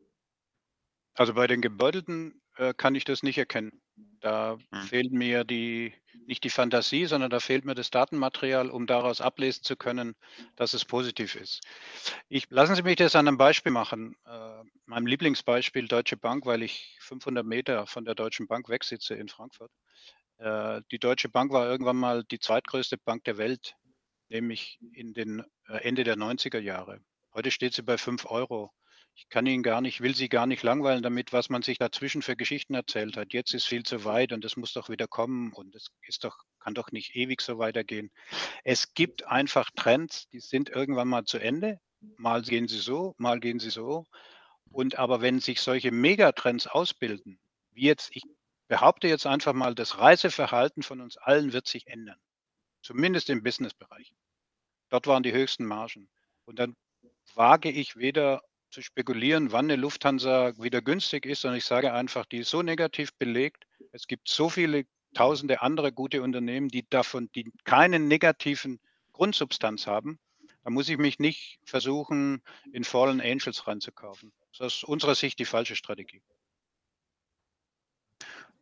Also 1.13 1.35
bei 1.35 1.47
den 1.47 1.61
Gebeutelten 1.61 2.41
äh, 2.57 2.73
kann 2.73 2.95
ich 2.95 3.05
das 3.05 3.23
nicht 3.23 3.37
erkennen. 3.37 3.81
Da 4.19 4.57
hm. 4.73 4.81
fehlt 4.81 5.13
mir 5.13 5.45
die, 5.45 5.93
nicht 6.27 6.43
die 6.43 6.49
Fantasie, 6.49 7.05
sondern 7.05 7.29
da 7.29 7.39
fehlt 7.39 7.63
mir 7.63 7.75
das 7.75 7.91
Datenmaterial, 7.91 8.69
um 8.69 8.87
daraus 8.87 9.21
ablesen 9.21 9.63
zu 9.63 9.77
können, 9.77 10.15
dass 10.57 10.73
es 10.73 10.83
positiv 10.83 11.35
ist. 11.35 11.61
Ich, 12.27 12.49
lassen 12.49 12.75
Sie 12.75 12.83
mich 12.83 12.97
das 12.97 13.15
an 13.15 13.29
einem 13.29 13.37
Beispiel 13.37 13.71
machen. 13.71 14.17
Äh, 14.25 14.63
meinem 14.85 15.07
Lieblingsbeispiel 15.07 15.87
Deutsche 15.87 16.17
Bank, 16.17 16.45
weil 16.45 16.61
ich 16.61 16.97
500 16.99 17.45
Meter 17.45 17.87
von 17.87 18.03
der 18.03 18.15
Deutschen 18.15 18.47
Bank 18.47 18.67
wegsitze 18.67 19.15
in 19.15 19.29
Frankfurt. 19.29 19.71
Äh, 20.39 20.81
die 20.91 20.99
Deutsche 20.99 21.29
Bank 21.29 21.53
war 21.53 21.69
irgendwann 21.69 21.95
mal 21.95 22.25
die 22.25 22.39
zweitgrößte 22.39 22.97
Bank 22.97 23.23
der 23.23 23.37
Welt, 23.37 23.75
nämlich 24.29 24.79
in 24.93 25.13
den 25.13 25.43
äh, 25.67 25.77
Ende 25.83 26.03
der 26.03 26.15
90er 26.15 26.59
Jahre. 26.59 26.99
Heute 27.33 27.51
steht 27.51 27.73
sie 27.73 27.83
bei 27.83 27.97
5 27.97 28.25
Euro. 28.25 28.71
Ich 29.17 29.29
kann 29.29 29.45
ihn 29.45 29.63
gar 29.63 29.79
nicht, 29.79 30.01
will 30.01 30.13
Sie 30.13 30.27
gar 30.27 30.45
nicht 30.45 30.61
langweilen 30.61 31.01
damit, 31.01 31.31
was 31.31 31.49
man 31.49 31.61
sich 31.61 31.77
dazwischen 31.77 32.21
für 32.21 32.35
Geschichten 32.35 32.73
erzählt 32.73 33.15
hat. 33.15 33.31
Jetzt 33.31 33.53
ist 33.53 33.65
viel 33.65 33.83
zu 33.83 34.03
weit 34.03 34.33
und 34.33 34.43
es 34.43 34.57
muss 34.57 34.73
doch 34.73 34.89
wieder 34.89 35.07
kommen 35.07 35.53
und 35.53 35.73
es 35.73 35.87
ist 36.05 36.25
doch, 36.25 36.37
kann 36.59 36.73
doch 36.73 36.91
nicht 36.91 37.15
ewig 37.15 37.39
so 37.41 37.57
weitergehen. 37.57 38.11
Es 38.65 38.93
gibt 38.93 39.25
einfach 39.25 39.69
Trends, 39.73 40.27
die 40.29 40.41
sind 40.41 40.69
irgendwann 40.69 41.07
mal 41.07 41.23
zu 41.23 41.37
Ende. 41.37 41.79
Mal 42.17 42.41
gehen 42.41 42.67
sie 42.67 42.79
so, 42.79 43.15
mal 43.17 43.39
gehen 43.39 43.59
sie 43.59 43.69
so. 43.69 44.05
Und 44.69 44.99
aber 44.99 45.21
wenn 45.21 45.39
sich 45.39 45.61
solche 45.61 45.91
Megatrends 45.91 46.67
ausbilden, 46.67 47.39
wie 47.71 47.85
jetzt, 47.85 48.09
ich 48.13 48.23
behaupte 48.67 49.07
jetzt 49.07 49.25
einfach 49.25 49.53
mal, 49.53 49.75
das 49.75 49.97
Reiseverhalten 49.97 50.83
von 50.83 50.99
uns 50.99 51.15
allen 51.15 51.53
wird 51.53 51.67
sich 51.67 51.87
ändern. 51.87 52.19
Zumindest 52.85 53.31
im 53.31 53.41
Businessbereich. 53.41 54.13
Dort 54.89 55.07
waren 55.07 55.23
die 55.23 55.33
höchsten 55.33 55.65
Margen. 55.65 56.07
Und 56.45 56.59
dann 56.59 56.75
wage 57.33 57.71
ich 57.71 57.95
weder 57.95 58.43
zu 58.69 58.83
spekulieren, 58.83 59.51
wann 59.51 59.65
eine 59.65 59.75
Lufthansa 59.75 60.53
wieder 60.59 60.83
günstig 60.83 61.25
ist, 61.25 61.41
sondern 61.41 61.57
ich 61.57 61.65
sage 61.65 61.93
einfach, 61.93 62.27
die 62.27 62.37
ist 62.37 62.51
so 62.51 62.61
negativ 62.61 63.11
belegt. 63.15 63.65
Es 63.91 64.05
gibt 64.05 64.29
so 64.29 64.49
viele 64.49 64.85
tausende 65.15 65.63
andere 65.63 65.91
gute 65.91 66.21
Unternehmen, 66.21 66.67
die 66.67 66.87
davon, 66.87 67.27
die 67.33 67.51
keinen 67.63 68.07
negativen 68.07 68.79
Grundsubstanz 69.13 69.87
haben. 69.87 70.19
Da 70.63 70.69
muss 70.69 70.87
ich 70.87 70.99
mich 70.99 71.17
nicht 71.17 71.57
versuchen, 71.63 72.43
in 72.71 72.83
Fallen 72.83 73.19
Angels 73.19 73.65
reinzukaufen. 73.65 74.31
Das 74.51 74.59
ist 74.59 74.61
aus 74.61 74.83
unserer 74.83 75.15
Sicht 75.15 75.39
die 75.39 75.45
falsche 75.45 75.75
Strategie. 75.75 76.21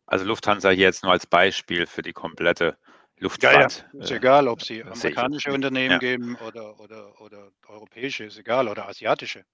Also 0.06 0.24
Lufthansa 0.24 0.70
hier 0.70 0.84
jetzt 0.84 1.02
nur 1.02 1.12
als 1.12 1.26
Beispiel 1.26 1.86
für 1.86 2.00
die 2.00 2.14
komplette 2.14 2.78
Luftfahrt. 3.18 3.86
Ja, 3.92 3.98
ja. 3.98 4.04
Ist 4.04 4.10
äh, 4.10 4.16
egal, 4.16 4.48
ob 4.48 4.62
Sie 4.62 4.82
amerikanische 4.82 5.52
Unternehmen 5.52 5.92
ja. 5.92 5.98
geben 5.98 6.36
oder, 6.46 6.78
oder, 6.80 7.20
oder 7.20 7.50
europäische, 7.66 8.24
ist 8.24 8.38
egal, 8.38 8.68
oder 8.68 8.88
asiatische. 8.88 9.44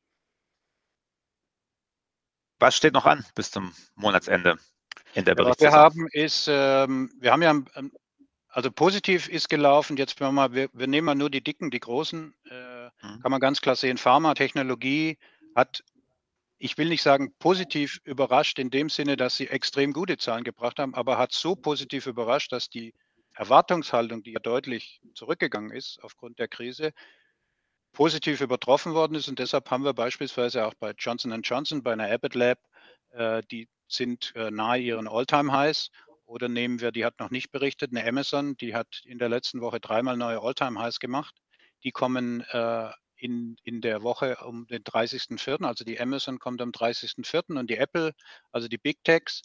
Was 2.59 2.76
steht 2.76 2.95
noch 2.95 3.07
an 3.07 3.25
bis 3.35 3.50
zum 3.50 3.73
Monatsende 3.95 4.57
in 5.14 5.25
der 5.25 5.35
Berichtssaison? 5.35 5.73
was 5.73 5.75
wir 5.75 5.81
haben 5.81 6.09
ist, 6.12 6.49
ähm, 6.50 7.11
wir 7.19 7.33
haben 7.33 7.43
ja, 7.43 7.50
ähm, 7.50 7.93
also 8.49 8.71
positiv 8.71 9.29
ist 9.29 9.49
gelaufen, 9.49 9.97
jetzt 9.97 10.21
wir 10.21 10.31
mal, 10.33 10.52
wir, 10.52 10.69
wir, 10.73 10.87
nehmen 10.87 11.07
mal 11.07 11.14
nur 11.14 11.31
die 11.31 11.43
dicken, 11.43 11.71
die 11.71 11.81
großen, 11.81 12.35
äh, 12.45 12.90
hm. 12.99 13.21
kann 13.23 13.31
man 13.31 13.40
ganz 13.40 13.61
klar 13.61 13.76
sehen, 13.76 13.97
Pharma-Technologie 13.97 15.19
hat, 15.55 15.83
ich 16.59 16.76
will 16.76 16.88
nicht 16.88 17.02
sagen 17.02 17.33
positiv 17.38 18.00
überrascht 18.05 18.59
in 18.59 18.71
dem 18.71 18.90
Sinne, 18.90 19.17
dass 19.17 19.37
sie 19.37 19.49
extrem 19.49 19.93
gute 19.93 20.19
Zahlen 20.19 20.45
gebracht 20.45 20.79
haben, 20.79 20.95
aber 20.95 21.17
hat 21.17 21.33
so 21.33 21.57
positiv 21.57 22.07
überrascht, 22.07 22.52
dass 22.52 22.69
die 22.69 22.93
Erwartungshaltung, 23.41 24.23
die 24.23 24.33
ja 24.33 24.39
deutlich 24.39 25.01
zurückgegangen 25.15 25.71
ist 25.71 25.99
aufgrund 26.03 26.39
der 26.39 26.47
Krise, 26.47 26.93
positiv 27.93 28.43
übertroffen 28.43 28.93
worden 28.93 29.15
ist. 29.15 29.29
Und 29.29 29.39
deshalb 29.39 29.71
haben 29.71 29.83
wir 29.83 29.95
beispielsweise 29.95 30.67
auch 30.67 30.75
bei 30.75 30.93
Johnson 30.97 31.41
Johnson, 31.43 31.83
bei 31.83 31.95
einer 31.95 32.11
Abbott 32.11 32.35
Lab, 32.35 32.59
äh, 33.13 33.43
die 33.51 33.67
sind 33.89 34.35
äh, 34.37 34.51
nahe 34.51 34.79
ihren 34.79 35.09
All-Time-Highs. 35.09 35.91
Oder 36.27 36.49
nehmen 36.49 36.81
wir, 36.81 36.93
die 36.93 37.07
hat 37.07 37.19
noch 37.19 37.31
nicht 37.31 37.51
berichtet, 37.51 37.91
eine 37.91 38.07
Amazon, 38.07 38.57
die 38.59 38.75
hat 38.75 39.01
in 39.05 39.19
der 39.19 39.31
letzten 39.31 39.63
Woche 39.63 39.81
dreimal 39.81 40.19
neue 40.19 40.41
All-Time-Highs 40.41 41.01
gemacht. 41.01 41.35
Die 41.83 41.93
kommen 41.93 42.43
äh, 42.51 42.91
in, 43.17 43.57
in 43.65 43.81
der 43.81 44.03
Woche 44.03 44.37
um 44.45 44.67
den 44.67 44.85
30.04., 44.85 45.65
also 45.65 45.83
die 45.83 45.99
Amazon 45.99 46.39
kommt 46.39 46.61
am 46.61 46.73
30.04. 46.73 47.59
und 47.59 47.71
die 47.71 47.79
Apple, 47.79 48.13
also 48.53 48.69
die 48.69 48.79
Big 48.79 49.03
Techs. 49.03 49.41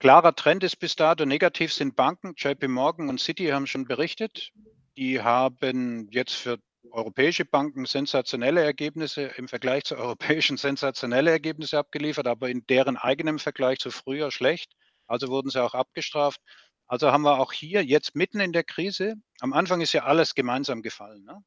Klarer 0.00 0.34
Trend 0.34 0.64
ist 0.64 0.76
bis 0.76 0.96
dato 0.96 1.26
negativ 1.26 1.74
sind 1.74 1.94
Banken. 1.94 2.32
JP 2.34 2.68
Morgan 2.68 3.10
und 3.10 3.20
Citi 3.20 3.48
haben 3.48 3.66
schon 3.66 3.84
berichtet. 3.84 4.50
Die 4.96 5.20
haben 5.20 6.08
jetzt 6.10 6.32
für 6.32 6.58
europäische 6.90 7.44
Banken 7.44 7.84
sensationelle 7.84 8.64
Ergebnisse 8.64 9.24
im 9.36 9.46
Vergleich 9.46 9.84
zu 9.84 9.98
europäischen 9.98 10.56
sensationelle 10.56 11.30
Ergebnisse 11.30 11.76
abgeliefert, 11.78 12.26
aber 12.28 12.48
in 12.48 12.64
deren 12.66 12.96
eigenem 12.96 13.38
Vergleich 13.38 13.78
zu 13.78 13.90
früher 13.90 14.30
schlecht. 14.30 14.72
Also 15.06 15.28
wurden 15.28 15.50
sie 15.50 15.62
auch 15.62 15.74
abgestraft. 15.74 16.40
Also 16.86 17.12
haben 17.12 17.22
wir 17.22 17.38
auch 17.38 17.52
hier 17.52 17.84
jetzt 17.84 18.16
mitten 18.16 18.40
in 18.40 18.52
der 18.52 18.64
Krise, 18.64 19.16
am 19.40 19.52
Anfang 19.52 19.82
ist 19.82 19.92
ja 19.92 20.04
alles 20.04 20.34
gemeinsam 20.34 20.80
gefallen. 20.80 21.24
Ne? 21.24 21.44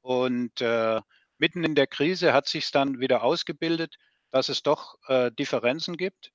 Und 0.00 0.60
äh, 0.60 1.00
mitten 1.38 1.64
in 1.64 1.74
der 1.74 1.88
Krise 1.88 2.32
hat 2.32 2.46
sich 2.46 2.70
dann 2.70 3.00
wieder 3.00 3.24
ausgebildet, 3.24 3.96
dass 4.30 4.48
es 4.48 4.62
doch 4.62 4.94
äh, 5.08 5.32
Differenzen 5.32 5.96
gibt. 5.96 6.30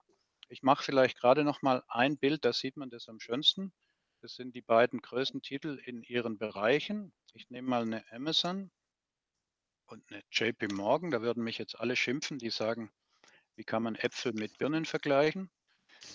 Ich 0.56 0.64
mache 0.64 0.86
vielleicht 0.86 1.20
gerade 1.20 1.44
noch 1.44 1.62
mal 1.62 1.84
ein 1.90 2.18
Bild, 2.18 2.46
da 2.46 2.54
sieht 2.54 2.78
man 2.78 2.90
das 2.90 3.10
am 3.10 3.20
schönsten. 3.20 3.74
Das 4.22 4.36
sind 4.36 4.56
die 4.56 4.62
beiden 4.62 5.02
größten 5.02 5.42
Titel 5.42 5.82
in 5.84 6.02
ihren 6.02 6.38
Bereichen. 6.38 7.12
Ich 7.34 7.50
nehme 7.50 7.68
mal 7.68 7.82
eine 7.82 8.10
Amazon 8.14 8.72
und 9.86 10.02
eine 10.10 10.24
JP 10.32 10.70
Morgan. 10.72 11.12
Da 11.12 11.22
würden 11.22 11.44
mich 11.44 11.58
jetzt 11.58 11.78
alle 11.78 11.98
schimpfen, 11.98 12.38
die 12.38 12.52
sagen, 12.52 12.90
wie 13.58 13.66
kann 13.66 13.84
man 13.84 13.96
Äpfel 13.96 14.32
mit 14.32 14.58
Birnen 14.58 14.86
vergleichen? 14.86 15.52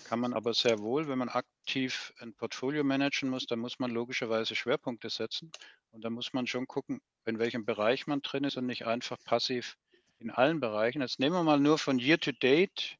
Kann 0.04 0.20
man 0.20 0.32
aber 0.32 0.54
sehr 0.54 0.78
wohl, 0.78 1.06
wenn 1.06 1.18
man 1.18 1.28
aktiv 1.28 2.14
ein 2.16 2.32
Portfolio 2.32 2.82
managen 2.82 3.28
muss, 3.28 3.44
dann 3.44 3.58
muss 3.58 3.78
man 3.78 3.90
logischerweise 3.90 4.54
Schwerpunkte 4.54 5.10
setzen. 5.10 5.52
Und 5.90 6.02
da 6.02 6.08
muss 6.08 6.32
man 6.32 6.46
schon 6.46 6.66
gucken, 6.66 7.02
in 7.26 7.38
welchem 7.38 7.66
Bereich 7.66 8.06
man 8.06 8.22
drin 8.22 8.44
ist 8.44 8.56
und 8.56 8.64
nicht 8.64 8.86
einfach 8.86 9.18
passiv 9.22 9.76
in 10.18 10.30
allen 10.30 10.60
Bereichen. 10.60 11.02
Jetzt 11.02 11.20
nehmen 11.20 11.36
wir 11.36 11.44
mal 11.44 11.60
nur 11.60 11.76
von 11.76 11.98
Year 11.98 12.18
to 12.18 12.32
Date 12.32 12.96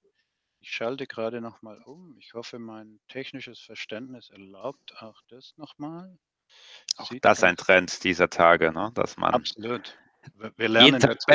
ich 0.60 0.70
schalte 0.70 1.06
gerade 1.06 1.40
noch 1.40 1.62
mal 1.62 1.82
um. 1.82 2.16
Ich 2.18 2.34
hoffe, 2.34 2.58
mein 2.58 3.00
technisches 3.08 3.60
Verständnis 3.60 4.30
erlaubt 4.30 4.94
auch 4.98 5.20
das 5.28 5.54
nochmal. 5.56 6.18
Auch 6.96 7.10
Sieht 7.10 7.24
das 7.24 7.38
ist 7.38 7.44
ein 7.44 7.56
Trend 7.56 8.04
dieser 8.04 8.28
Tage, 8.28 8.72
ne? 8.72 8.92
dass 8.94 9.16
man 9.16 9.32
absolut. 9.32 9.96
Wir 10.56 10.68
lernen 10.68 11.00
dazu. 11.00 11.26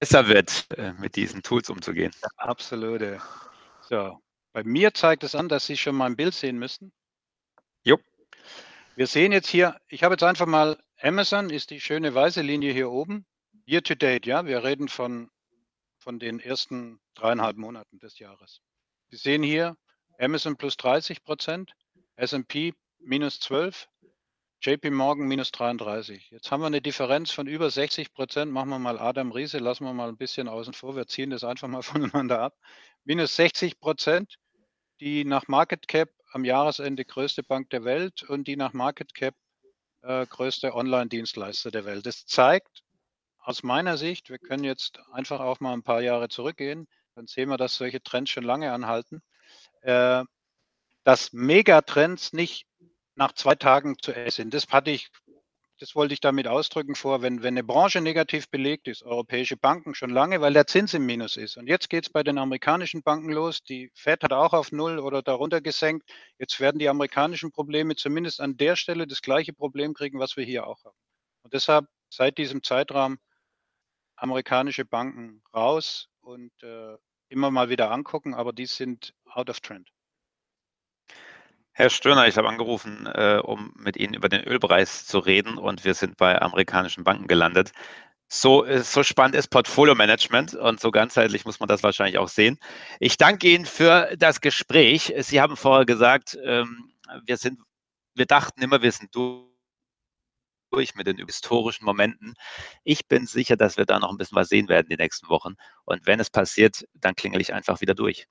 besser 0.00 0.28
wird, 0.28 0.66
äh, 0.76 0.94
mit 0.94 1.16
diesen 1.16 1.42
Tools 1.42 1.68
umzugehen. 1.68 2.12
Ja, 2.22 2.28
absolut. 2.36 3.02
So, 3.82 4.18
bei 4.52 4.64
mir 4.64 4.94
zeigt 4.94 5.22
es 5.22 5.34
an, 5.34 5.48
dass 5.48 5.66
Sie 5.66 5.76
schon 5.76 5.94
mal 5.94 6.06
ein 6.06 6.16
Bild 6.16 6.34
sehen 6.34 6.58
müssten. 6.58 6.92
Jo. 7.84 7.98
Wir 8.94 9.06
sehen 9.06 9.32
jetzt 9.32 9.48
hier, 9.48 9.78
ich 9.88 10.02
habe 10.02 10.14
jetzt 10.14 10.22
einfach 10.22 10.46
mal 10.46 10.78
Amazon, 11.02 11.50
ist 11.50 11.70
die 11.70 11.80
schöne 11.80 12.14
weiße 12.14 12.40
Linie 12.40 12.72
hier 12.72 12.90
oben. 12.90 13.26
Year 13.66 13.82
to 13.82 13.94
date, 13.94 14.24
ja, 14.24 14.46
wir 14.46 14.64
reden 14.64 14.88
von 14.88 15.30
von 16.06 16.20
den 16.20 16.38
ersten 16.38 17.00
dreieinhalb 17.14 17.56
Monaten 17.56 17.98
des 17.98 18.20
Jahres. 18.20 18.60
Sie 19.10 19.16
sehen 19.16 19.42
hier 19.42 19.76
Amazon 20.20 20.56
plus 20.56 20.76
30 20.76 21.24
Prozent, 21.24 21.72
S&P 22.14 22.74
minus 23.00 23.40
12, 23.40 23.88
JP 24.62 24.90
Morgan 24.90 25.26
minus 25.26 25.50
33. 25.50 26.30
Jetzt 26.30 26.52
haben 26.52 26.60
wir 26.60 26.68
eine 26.68 26.80
Differenz 26.80 27.32
von 27.32 27.48
über 27.48 27.70
60 27.70 28.12
Prozent. 28.12 28.52
Machen 28.52 28.68
wir 28.68 28.78
mal 28.78 29.00
Adam 29.00 29.32
Riese, 29.32 29.58
lassen 29.58 29.82
wir 29.82 29.92
mal 29.94 30.08
ein 30.08 30.16
bisschen 30.16 30.46
außen 30.46 30.74
vor. 30.74 30.94
Wir 30.94 31.08
ziehen 31.08 31.30
das 31.30 31.42
einfach 31.42 31.66
mal 31.66 31.82
voneinander 32.12 32.40
ab. 32.40 32.54
Minus 33.02 33.34
60 33.34 33.80
Prozent, 33.80 34.36
die 35.00 35.24
nach 35.24 35.48
Market 35.48 35.88
Cap 35.88 36.10
am 36.30 36.44
Jahresende 36.44 37.04
größte 37.04 37.42
Bank 37.42 37.70
der 37.70 37.82
Welt 37.82 38.22
und 38.22 38.46
die 38.46 38.54
nach 38.54 38.74
Market 38.74 39.12
Cap 39.12 39.34
äh, 40.02 40.24
größte 40.24 40.72
Online-Dienstleister 40.72 41.72
der 41.72 41.84
Welt. 41.84 42.06
Das 42.06 42.26
zeigt, 42.26 42.84
aus 43.46 43.62
meiner 43.62 43.96
Sicht, 43.96 44.28
wir 44.28 44.38
können 44.38 44.64
jetzt 44.64 44.98
einfach 45.12 45.38
auch 45.38 45.60
mal 45.60 45.72
ein 45.72 45.84
paar 45.84 46.00
Jahre 46.02 46.28
zurückgehen, 46.28 46.88
dann 47.14 47.28
sehen 47.28 47.48
wir, 47.48 47.56
dass 47.56 47.76
solche 47.76 48.02
Trends 48.02 48.32
schon 48.32 48.42
lange 48.42 48.72
anhalten, 48.72 49.22
äh, 49.82 50.24
dass 51.04 51.32
Megatrends 51.32 52.32
nicht 52.32 52.66
nach 53.14 53.32
zwei 53.32 53.54
Tagen 53.54 53.96
zu 54.02 54.12
essen 54.12 54.50
sind. 54.50 54.54
Das 54.54 54.66
hatte 54.70 54.90
ich, 54.90 55.10
das 55.78 55.94
wollte 55.94 56.12
ich 56.12 56.20
damit 56.20 56.48
ausdrücken 56.48 56.96
vor, 56.96 57.22
wenn, 57.22 57.44
wenn 57.44 57.54
eine 57.54 57.62
Branche 57.62 58.00
negativ 58.00 58.50
belegt 58.50 58.88
ist, 58.88 59.04
europäische 59.04 59.56
Banken 59.56 59.94
schon 59.94 60.10
lange, 60.10 60.40
weil 60.40 60.52
der 60.52 60.66
Zins 60.66 60.92
im 60.94 61.06
Minus 61.06 61.36
ist. 61.36 61.56
Und 61.56 61.68
jetzt 61.68 61.88
geht 61.88 62.06
es 62.06 62.12
bei 62.12 62.24
den 62.24 62.38
amerikanischen 62.38 63.04
Banken 63.04 63.30
los. 63.30 63.62
Die 63.62 63.92
Fed 63.94 64.24
hat 64.24 64.32
auch 64.32 64.54
auf 64.54 64.72
Null 64.72 64.98
oder 64.98 65.22
darunter 65.22 65.60
gesenkt. 65.60 66.10
Jetzt 66.40 66.58
werden 66.58 66.80
die 66.80 66.88
amerikanischen 66.88 67.52
Probleme 67.52 67.94
zumindest 67.94 68.40
an 68.40 68.56
der 68.56 68.74
Stelle 68.74 69.06
das 69.06 69.22
gleiche 69.22 69.52
Problem 69.52 69.94
kriegen, 69.94 70.18
was 70.18 70.36
wir 70.36 70.44
hier 70.44 70.66
auch 70.66 70.82
haben. 70.84 70.96
Und 71.42 71.54
deshalb 71.54 71.86
seit 72.10 72.38
diesem 72.38 72.64
Zeitraum 72.64 73.18
amerikanische 74.16 74.84
Banken 74.84 75.42
raus 75.54 76.08
und 76.20 76.52
äh, 76.62 76.96
immer 77.28 77.50
mal 77.50 77.68
wieder 77.68 77.90
angucken, 77.90 78.34
aber 78.34 78.52
die 78.52 78.66
sind 78.66 79.14
out 79.26 79.50
of 79.50 79.60
trend. 79.60 79.90
Herr 81.72 81.90
Stöhner, 81.90 82.26
ich 82.26 82.38
habe 82.38 82.48
angerufen, 82.48 83.06
äh, 83.06 83.38
um 83.42 83.74
mit 83.76 83.98
Ihnen 83.98 84.14
über 84.14 84.30
den 84.30 84.42
Ölpreis 84.44 85.04
zu 85.04 85.18
reden 85.18 85.58
und 85.58 85.84
wir 85.84 85.92
sind 85.92 86.16
bei 86.16 86.40
amerikanischen 86.40 87.04
Banken 87.04 87.26
gelandet. 87.26 87.72
So, 88.28 88.64
äh, 88.64 88.80
so 88.82 89.02
spannend 89.02 89.36
ist 89.36 89.48
Portfolio-Management 89.48 90.54
und 90.54 90.80
so 90.80 90.90
ganzheitlich 90.90 91.44
muss 91.44 91.60
man 91.60 91.68
das 91.68 91.82
wahrscheinlich 91.82 92.18
auch 92.18 92.28
sehen. 92.28 92.58
Ich 92.98 93.18
danke 93.18 93.48
Ihnen 93.48 93.66
für 93.66 94.16
das 94.16 94.40
Gespräch. 94.40 95.12
Sie 95.18 95.40
haben 95.40 95.56
vorher 95.56 95.84
gesagt, 95.84 96.38
ähm, 96.42 96.92
wir 97.24 97.36
sind, 97.36 97.60
wir 98.14 98.26
dachten 98.26 98.62
immer, 98.62 98.80
wir 98.80 98.92
sind 98.92 99.14
durch 100.76 100.94
mit 100.94 101.06
den 101.06 101.16
historischen 101.16 101.86
Momenten. 101.86 102.34
Ich 102.84 103.08
bin 103.08 103.26
sicher, 103.26 103.56
dass 103.56 103.78
wir 103.78 103.86
da 103.86 103.98
noch 103.98 104.10
ein 104.10 104.18
bisschen 104.18 104.36
was 104.36 104.48
sehen 104.48 104.68
werden 104.68 104.88
die 104.90 104.96
nächsten 104.96 105.28
Wochen. 105.28 105.54
Und 105.84 106.06
wenn 106.06 106.20
es 106.20 106.28
passiert, 106.28 106.86
dann 106.94 107.14
klingel 107.14 107.40
ich 107.40 107.54
einfach 107.54 107.80
wieder 107.80 107.94
durch. 107.94 108.26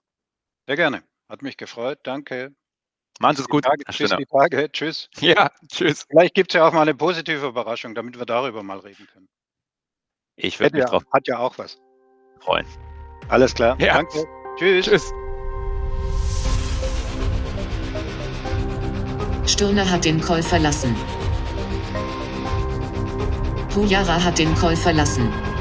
Sehr 0.67 0.75
gerne. 0.75 1.03
Hat 1.27 1.41
mich 1.41 1.57
gefreut. 1.57 1.99
Danke. 2.03 2.53
Machen 3.19 3.37
Sie 3.37 3.41
es 3.41 3.49
gut. 3.49 3.63
Tage, 3.63 3.83
tschüss, 3.85 4.13
die 4.15 4.25
Tage. 4.25 4.71
Tschüss. 4.71 5.09
Ja, 5.19 5.49
tschüss. 5.71 6.05
Vielleicht 6.07 6.35
gibt 6.35 6.51
es 6.51 6.55
ja 6.55 6.67
auch 6.67 6.73
mal 6.73 6.83
eine 6.83 6.93
positive 6.93 7.47
Überraschung, 7.47 7.95
damit 7.95 8.19
wir 8.19 8.25
darüber 8.25 8.61
mal 8.61 8.79
reden 8.79 9.07
können. 9.11 9.27
Ich 10.35 10.59
würde 10.59 10.75
mich 10.75 10.83
ja, 10.83 10.89
drauf 10.89 11.03
Hat 11.11 11.27
ja 11.27 11.39
auch 11.39 11.57
was. 11.57 11.79
freuen. 12.41 12.67
Alles 13.29 13.55
klar. 13.55 13.79
Ja. 13.79 13.95
Danke. 13.95 14.25
Tschüss. 14.57 14.85
Tschüss. 14.85 15.11
Stirner 19.47 19.89
hat 19.89 20.05
den 20.05 20.21
Call 20.21 20.43
verlassen. 20.43 20.95
Pujara 23.75 24.23
hat 24.23 24.39
den 24.39 24.55
Call 24.55 24.77
verlassen. 24.77 25.54